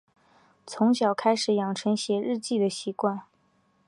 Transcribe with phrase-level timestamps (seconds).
[0.65, 3.21] 从小学开始养成写日记的习惯